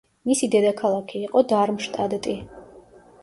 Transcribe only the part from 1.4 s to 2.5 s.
დარმშტადტი.